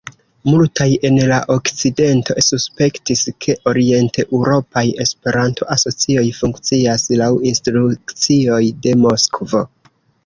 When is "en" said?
1.09-1.17